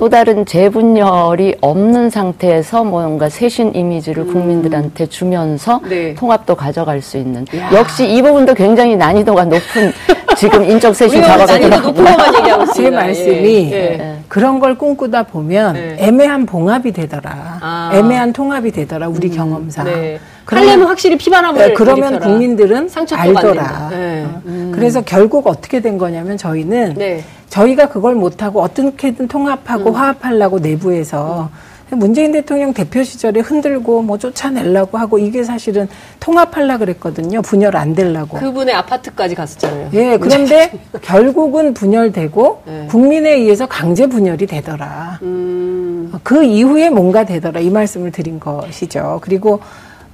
[0.00, 4.32] 또 다른 재분열이 없는 상태에서 뭔가 쇄신 이미지를 음.
[4.32, 6.14] 국민들한테 주면서 네.
[6.14, 7.70] 통합도 가져갈 수 있는 야.
[7.74, 9.92] 역시 이 부분도 굉장히 난이도가 높은
[10.38, 13.76] 지금 인적 쇄신 작업에 들어가고 제 말씀이 예.
[13.76, 14.18] 예.
[14.26, 15.96] 그런 걸 꿈꾸다 보면 예.
[15.98, 17.90] 애매한 봉합이 되더라 아.
[17.92, 19.36] 애매한 통합이 되더라 우리 음.
[19.36, 20.18] 경험상 네.
[20.56, 22.32] 하려면 확실히 피바람을 네, 그러면 일으켜라.
[22.32, 23.88] 국민들은 알더라.
[23.90, 24.24] 네.
[24.24, 24.42] 어.
[24.46, 24.72] 음.
[24.74, 27.24] 그래서 결국 어떻게 된 거냐면 저희는 네.
[27.48, 29.94] 저희가 그걸 못하고 어떻게든 통합하고 음.
[29.94, 31.50] 화합하려고 내부에서
[31.92, 31.98] 음.
[31.98, 35.88] 문재인 대통령 대표 시절에 흔들고 뭐 쫓아내려고 하고 이게 사실은
[36.20, 37.42] 통합하려 그랬거든요.
[37.42, 38.38] 분열 안 되려고.
[38.38, 39.90] 그분의 아파트까지 갔었잖아요.
[39.94, 40.70] 예, 그런데
[41.02, 42.86] 결국은 분열되고 네.
[42.88, 45.18] 국민에 의해서 강제 분열이 되더라.
[45.22, 46.12] 음.
[46.22, 47.58] 그 이후에 뭔가 되더라.
[47.58, 49.18] 이 말씀을 드린 것이죠.
[49.22, 49.60] 그리고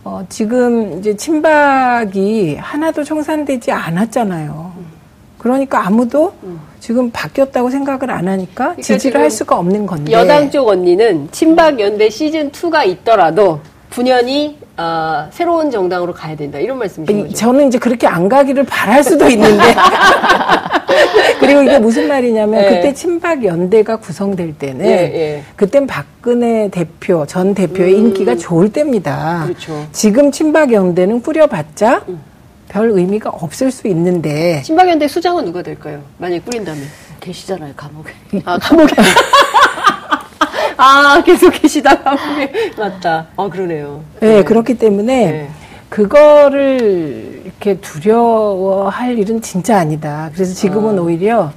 [0.09, 4.73] 어, 지금 이제 친박이 하나도 청산되지 않았잖아요.
[5.37, 6.33] 그러니까 아무도
[6.79, 10.12] 지금 바뀌었다고 생각을 안 하니까 그러니까 지지를 할 수가 없는 건데.
[10.12, 13.59] 여당 쪽 언니는 친박 연대 시즌 2가 있더라도
[13.90, 17.35] 분연이 어, 새로운 정당으로 가야 된다 이런 말씀이신 거죠?
[17.35, 19.62] 저는 이제 그렇게 안 가기를 바랄 수도 있는데
[21.40, 22.68] 그리고 이게 무슨 말이냐면 네.
[22.68, 25.42] 그때 친박 연대가 구성될 때는 네, 네.
[25.57, 27.99] 그땐 박근혜 대표 전 대표의 음.
[27.99, 29.44] 인기가 좋을 때입니다.
[29.46, 29.87] 그렇죠.
[29.92, 32.20] 지금 친박 연대는 꾸려봤자 음.
[32.68, 36.01] 별 의미가 없을 수 있는데 친박 연대 수장은 누가 될까요?
[36.18, 36.83] 만약 꾸린다면
[37.20, 38.11] 계시잖아요 감옥에.
[38.44, 38.92] 아 감옥에.
[40.77, 42.17] 아, 계속 계시다가.
[42.77, 43.27] 맞다.
[43.37, 44.03] 아, 그러네요.
[44.21, 44.45] 네, 네.
[44.45, 45.51] 그렇기 때문에 네.
[45.89, 50.31] 그거를 이렇게 두려워할 일은 진짜 아니다.
[50.35, 51.03] 그래서 지금은 아.
[51.03, 51.53] 오히려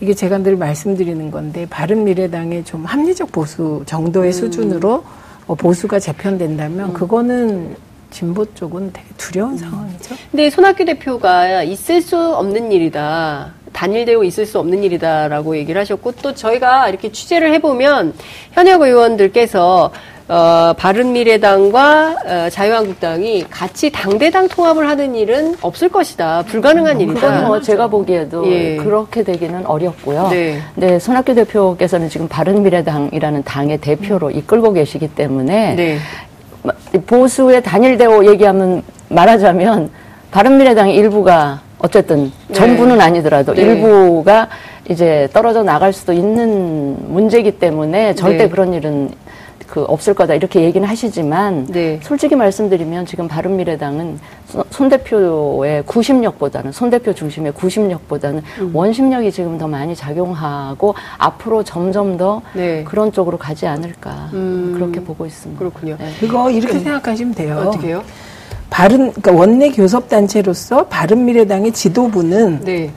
[0.00, 4.32] 이게 제가 늘 말씀드리는 건데 바른미래당의 좀 합리적 보수 정도의 음.
[4.32, 5.04] 수준으로
[5.46, 6.92] 어, 보수가 재편된다면 음.
[6.92, 7.76] 그거는
[8.10, 9.58] 진보 쪽은 되게 두려운 음.
[9.58, 10.14] 상황이죠.
[10.30, 13.52] 근데 손학규 대표가 있을 수 없는 일이다.
[13.72, 18.14] 단일되고 있을 수 없는 일이다라고 얘기를 하셨고 또 저희가 이렇게 취재를 해보면
[18.52, 19.90] 현역 의원들께서
[20.28, 26.44] 어, 바른미래당과 어, 자유한국당이 같이 당대당 통합을 하는 일은 없을 것이다.
[26.46, 27.20] 불가능한 음, 일이다.
[27.20, 28.76] 그건 뭐 제가 보기에도 예.
[28.76, 30.28] 그렇게 되기는 어렵고요.
[30.28, 30.60] 네.
[30.74, 34.36] 네, 손학규 대표께서는 지금 바른미래당이라는 당의 대표로 음.
[34.36, 35.98] 이끌고 계시기 때문에 네.
[37.06, 39.90] 보수의 단일대오 얘기하면 말하자면
[40.30, 42.54] 바른미래당의 일부가 어쨌든 네.
[42.54, 43.62] 전부는 아니더라도 네.
[43.62, 44.48] 일부가
[44.88, 48.48] 이제 떨어져 나갈 수도 있는 문제이기 때문에 절대 네.
[48.48, 49.10] 그런 일은
[49.66, 51.98] 그 없을 거다 이렇게 얘기는 하시지만 네.
[52.02, 54.20] 솔직히 말씀드리면 지금 바른미래당은
[54.68, 58.70] 손 대표의 구심력보다는 손 대표 중심의 구심력보다는 음.
[58.76, 62.84] 원심력이 지금 더 많이 작용하고 앞으로 점점 더 네.
[62.84, 64.74] 그런 쪽으로 가지 않을까 음.
[64.74, 65.58] 그렇게 보고 있습니다.
[65.58, 65.96] 그렇군요.
[65.98, 66.10] 네.
[66.20, 66.80] 그거 이렇게 음.
[66.80, 67.64] 생각하시면 돼요.
[67.66, 68.02] 어떻게요?
[68.72, 72.90] 바른 그러니까 원내 교섭 단체로서 바른 미래당의 지도부는 네.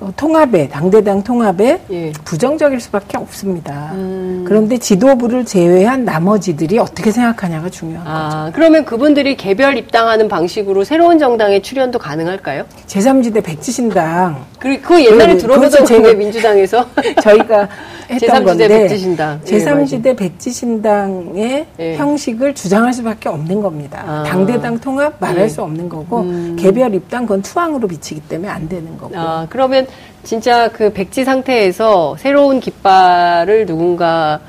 [0.00, 2.12] 어, 통합에 당대당 통합에 예.
[2.24, 3.92] 부정적일 수밖에 없습니다.
[3.94, 4.44] 음.
[4.44, 8.56] 그런데 지도부를 제외한 나머지들이 어떻게 생각하냐가 중요한 아, 거죠.
[8.56, 12.64] 그러면 그분들이 개별 입당하는 방식으로 새로운 정당에 출연도 가능할까요?
[12.88, 14.44] 제3지대 백지신당.
[14.58, 16.84] 그, 그 옛날에 그, 들어보던 제 민주당에서
[17.22, 17.68] 저희가
[18.10, 19.40] 했던 건데 백지신당.
[19.44, 21.96] 제3지대 예, 백지신당의 예.
[21.96, 24.04] 형식을 주장할 수밖에 없는 겁니다.
[24.06, 24.24] 아.
[24.26, 25.48] 당대당 통합 말할 예.
[25.48, 26.56] 수 없는 거고 음.
[26.58, 29.14] 개별 입당 그건 투항으로 비치기 때문에 안 되는 거고.
[29.16, 29.86] 아, 그러면
[30.22, 34.40] 진짜 그 백지 상태에서 새로운 깃발을 누군가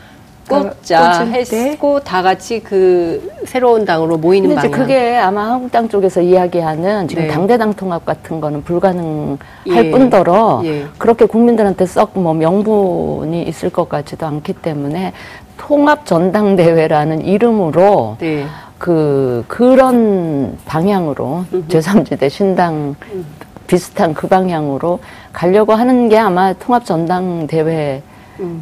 [0.48, 4.72] 꽂자 했고 다 같이 그 새로운 당으로 모이는 방향.
[4.72, 7.30] 그게 아마 한국당 쪽에서 이야기하는 지금 네.
[7.30, 9.92] 당대당 통합 같은 거는 불가능할 예.
[9.92, 10.86] 뿐더러 예.
[10.98, 15.12] 그렇게 국민들한테 썩 뭐 명분이 있을 것 같지도 않기 때문에
[15.58, 18.46] 통합 전당대회라는 이름으로 네.
[18.78, 23.26] 그 그런 방향으로 제3지대 신당 음.
[23.68, 25.00] 비슷한 그 방향으로
[25.34, 28.02] 가려고 하는 게 아마 통합 전당대회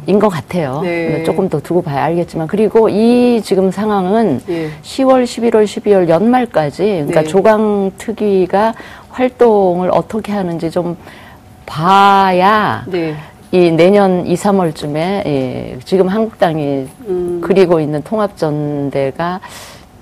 [0.06, 0.80] 인 것 같아요.
[0.82, 1.22] 네.
[1.24, 4.70] 조금 더 두고 봐야 알겠지만 그리고 이 지금 상황은 네.
[4.82, 7.26] 10월, 11월, 12월 연말까지 그러니까 네.
[7.26, 8.74] 조강 특위가
[9.10, 10.96] 활동을 어떻게 하는지 좀
[11.66, 13.14] 봐야 네.
[13.52, 17.40] 이 내년 2, 3월쯤에 예, 지금 한국당이 음.
[17.42, 19.40] 그리고 있는 통합전대가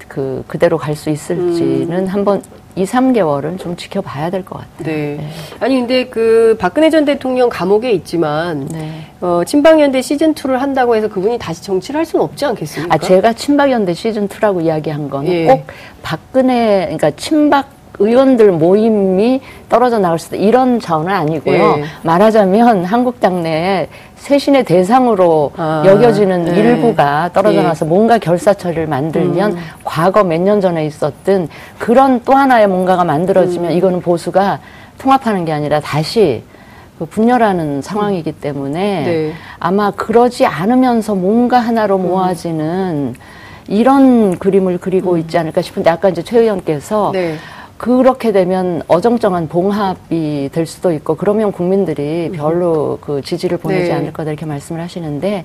[0.09, 2.07] 그 그대로 갈 수 있을지는 음.
[2.07, 2.43] 한번
[2.75, 4.85] 2, 3개월은 좀 지켜봐야 될 것 같아요.
[4.85, 5.17] 네.
[5.19, 5.29] 네.
[5.61, 9.07] 아니 근데 그 박근혜 전 대통령 감옥에 있지만 네.
[9.21, 12.95] 어, 친박연대 시즌 2를 한다고 해서 그분이 다시 정치를 할 수는 없지 않겠습니까?
[12.95, 15.47] 아 제가 친박연대 시즌 2라고 이야기한 거는 예.
[15.47, 15.67] 꼭
[16.03, 17.69] 박근혜 그러니까 친박
[18.07, 21.77] 의원들 모임이 떨어져 나올 수도 이런 차원은 아니고요.
[21.79, 21.85] 예.
[22.03, 26.57] 말하자면 한국 당 내에 세신의 대상으로 아, 여겨지는 네.
[26.57, 27.63] 일부가 떨어져 예.
[27.63, 29.59] 나와서 뭔가 결사처리를 만들면 음.
[29.85, 33.77] 과거 몇 년 전에 있었던 그런 또 하나의 뭔가가 만들어지면 음.
[33.77, 34.59] 이거는 보수가
[34.99, 36.43] 통합하는 게 아니라 다시
[36.99, 39.33] 그 분열하는 상황이기 때문에 네.
[39.59, 42.09] 아마 그러지 않으면서 뭔가 하나로 음.
[42.09, 43.15] 모아지는
[43.69, 45.19] 이런 그림을 그리고 음.
[45.19, 47.37] 있지 않을까 싶은데 아까 이제 최 의원께서 네.
[47.83, 52.37] 그렇게 되면 어정쩡한 봉합이 될 수도 있고 그러면 국민들이 음.
[52.37, 53.95] 별로 그 지지를 보내지 네.
[53.97, 55.45] 않을 거다 이렇게 말씀을 하시는데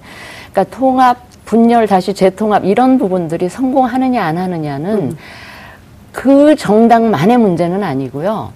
[0.51, 5.17] 그러니까 통합 분열 다시 재통합 이런 부분들이 성공하느냐 안 하느냐는 음.
[6.11, 8.51] 그 정당만의 문제는 아니고요.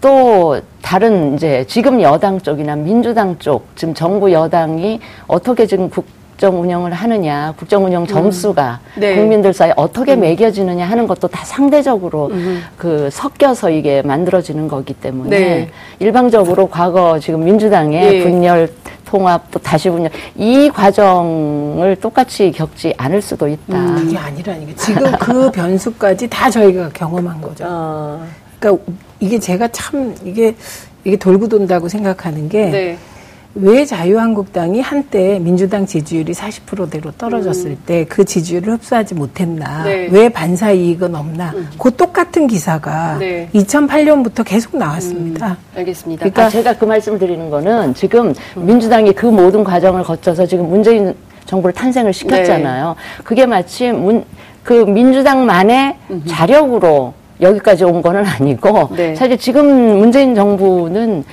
[0.00, 6.04] 또 다른 이제 지금 여당 쪽이나 민주당 쪽 지금 정부 여당이 어떻게 지금 국
[6.40, 9.00] 국정 운영을 하느냐, 국정 운영 점수가 음.
[9.00, 9.14] 네.
[9.14, 10.20] 국민들 사이에 어떻게 음.
[10.20, 12.62] 매겨지느냐 하는 것도 다 상대적으로 음.
[12.78, 15.70] 그 섞여서 이게 만들어지는 거기 때문에 네.
[15.98, 18.22] 일방적으로 과거 지금 민주당의 네.
[18.22, 18.70] 분열
[19.04, 23.76] 통합 또 다시 분열 이 과정을 똑같이 겪지 않을 수도 있다.
[23.76, 27.64] 음, 그게 아니라니까 지금 그 변수까지 다 저희가 경험한 거죠.
[27.68, 28.26] 어.
[28.58, 28.82] 그러니까
[29.18, 30.56] 이게 제가 참 이게
[31.04, 32.70] 이게 돌고 돈다고 생각하는 게.
[32.70, 32.98] 네.
[33.54, 37.82] 왜 자유한국당이 한때 민주당 지지율이 40%대로 떨어졌을 음.
[37.84, 39.82] 때그 지지율을 흡수하지 못했나?
[39.82, 40.08] 네.
[40.10, 41.52] 왜 반사 이익은 없나?
[41.56, 41.68] 음.
[41.76, 43.48] 그 똑같은 기사가 네.
[43.52, 45.48] 2008년부터 계속 나왔습니다.
[45.48, 45.78] 음.
[45.78, 46.20] 알겠습니다.
[46.20, 48.66] 그러니까 아, 제가 그 말씀을 드리는 거는 지금 음.
[48.66, 51.12] 민주당이 그 모든 과정을 거쳐서 지금 문재인
[51.46, 52.88] 정부를 탄생을 시켰잖아요.
[52.96, 53.22] 네.
[53.24, 54.24] 그게 마치 문,
[54.62, 55.96] 그 민주당만의
[56.28, 59.16] 자력으로 여기까지 온 거는 아니고 네.
[59.16, 61.24] 사실 지금 문재인 정부는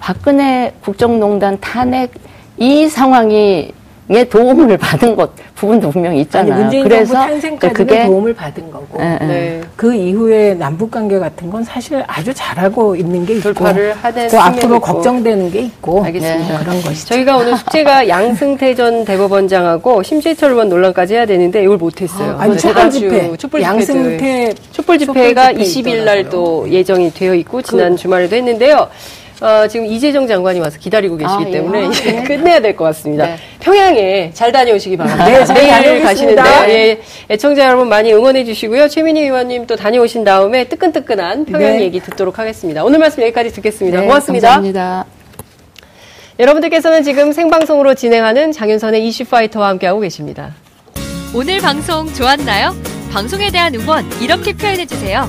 [0.00, 2.12] 박근혜 국정농단 탄핵
[2.56, 3.72] 이 상황이
[4.12, 6.52] 에 도움을 받은 것 부분도 분명히 있잖아요.
[6.52, 9.60] 아니, 문재인 그래서 정부 탄생까지는 그게 도움을 받은 거고 네, 네.
[9.76, 14.80] 그 이후에 남북 관계 같은 건 사실 아주 잘하고 있는 게 있고 또 앞으로 있고.
[14.80, 16.58] 걱정되는 게 있고 알겠습니다.
[16.58, 17.14] 네, 그런 것이죠.
[17.14, 22.36] 저희가 오늘 숙제가 양승태 전 대법원장하고 심재철 의원 논란까지 해야 되는데 이걸 못했어요.
[22.36, 27.62] 아, 니 촛불 집회, 촛불 양승태 촛불 집회가 촛불 집회 20일 날도 예정이 되어 있고
[27.62, 28.88] 지난 그, 주말에도 했는데요.
[29.40, 31.50] 어, 지금 이재정 장관이 와서 기다리고 계시기 아, 예.
[31.50, 32.24] 때문에 아, 이제 네.
[32.24, 33.24] 끝내야 될 것 같습니다.
[33.26, 33.36] 네.
[33.60, 35.24] 평양에 잘 다녀오시기 바랍니다.
[35.54, 37.00] 네, 내일 가시는데 예,
[37.30, 38.88] 애청자 여러분 많이 응원해 주시고요.
[38.88, 41.82] 최민희 의원님 또 다녀오신 다음에 뜨끈뜨끈한 평양 네.
[41.82, 42.84] 얘기 듣도록 하겠습니다.
[42.84, 44.00] 오늘 말씀 여기까지 듣겠습니다.
[44.00, 44.48] 네, 고맙습니다.
[44.48, 45.06] 감사합니다.
[46.38, 50.54] 여러분들께서는 지금 생방송으로 진행하는 장윤선의 이슈파이터와 함께하고 계십니다.
[51.34, 52.74] 오늘 방송 좋았나요?
[53.12, 55.28] 방송에 대한 응원 이렇게 표현해 주세요.